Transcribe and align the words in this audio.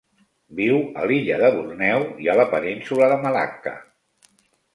Viu 0.59 0.77
a 1.01 1.03
l'illa 1.11 1.37
de 1.43 1.51
Borneo 1.57 1.99
i 2.25 2.31
a 2.33 2.35
la 2.41 2.47
península 2.55 3.11
de 3.13 3.19
Malacca. 3.27 3.77